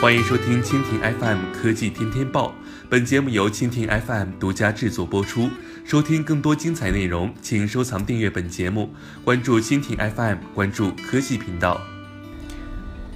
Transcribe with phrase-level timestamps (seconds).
[0.00, 2.54] 欢迎收听蜻蜓 FM 科技天天报，
[2.90, 5.48] 本节目由蜻蜓 FM 独家制作播出。
[5.84, 8.92] 收听更多精彩内容，请收藏订阅本节目，
[9.24, 11.80] 关注蜻蜓 FM，关注科技频道。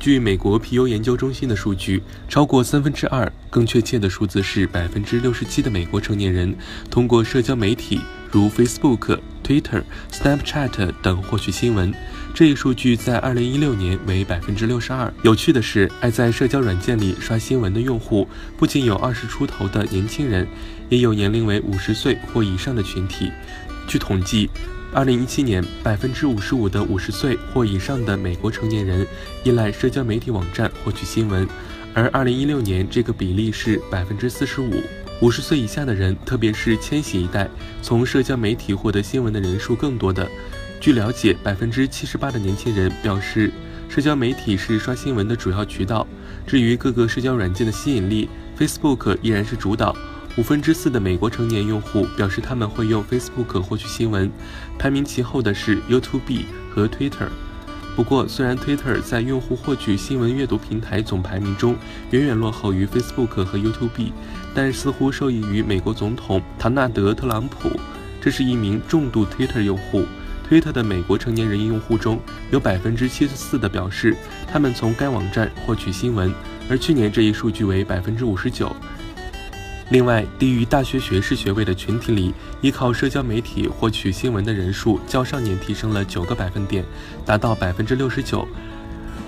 [0.00, 6.56] 据美国皮尤研究中心的数据，超过三分之二，更确切的数字是百分之六十七的美国成年人
[6.90, 9.18] 通过社交媒体如 Facebook。
[9.48, 11.90] Twitter、Snapchat 等获取新闻，
[12.38, 15.12] 这一数据在2016年为百分之六十二。
[15.24, 20.46] 有趣的是，爱在社交软件里刷新闻的用户不仅有二十出头的年轻人，
[20.88, 23.28] 也有年龄为五十岁或以上的群体。
[23.88, 24.48] 据统计
[24.94, 29.04] ，2017年百分之五十五的五十岁或以上的美国成年人
[29.42, 31.44] 依赖社交媒体网站获取新闻，
[31.92, 34.80] 而2016年这个比例是百分之四十五。
[35.20, 37.50] 五十岁以下的人，特别是千禧一代，
[37.82, 40.24] 从社交媒体获得新闻的人数更多的。
[40.88, 43.52] 据了解，百分之七十八的年轻人表示，
[43.90, 46.06] 社交媒体是刷新闻的主要渠道。
[46.46, 48.26] 至于各个社交软件的吸引力
[48.58, 49.94] ，Facebook 依然是主导。
[50.38, 54.32] 五分之四的美国成年用户表示他们会用 Facebook 获取新闻，
[54.78, 57.28] 排名其后的是 YouTube 和 Twitter。
[57.94, 61.76] 不过，虽然 Twitter 在用户获取新闻阅读平台总排名中
[62.12, 64.10] 远远落后于 Facebook 和 YouTube，
[64.54, 67.78] 但似乎受益于美国总统唐纳德·特朗普。
[68.22, 70.06] 这是一名重度 Twitter 用户。
[70.48, 72.18] Twitter 的美国成年人用户中
[72.50, 74.16] 有百分之七十四的表示
[74.50, 76.32] 他们从该网站获取新闻，
[76.70, 78.74] 而去年这一数据为百分之五十九。
[79.90, 86.82] 另外，低于大学学士学位的群体里，依靠社交媒体获取新闻的人数较上年提升了九个百分点，
[87.26, 88.46] 达到百分之六十九；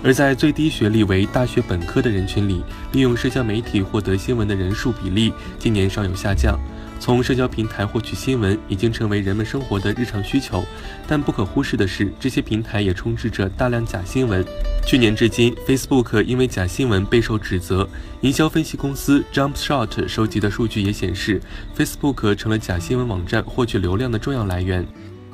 [0.03, 6.59] 而在最低学历为大学本科的人群里，利用社交媒体获得新闻的人数比例今年稍有下降。
[7.01, 10.63] 从社交平台获取新闻已经成为人们生活的日常需求，
[11.07, 14.45] 但不可忽视的是，这些平台也充斥着大量假新闻。
[14.85, 17.89] 去年至今，Facebook 因为假新闻备受指责。
[18.21, 21.41] 营销分析公司 JumpShot 收集的数据也显示
[21.75, 24.85] ，Facebook 成了假新闻网站获取流量的重要来源。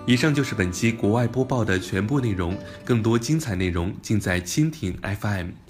[0.06, 5.67] 以上就是本期国外播报的全部内容，更多精彩内容尽在蜻蜓 FM。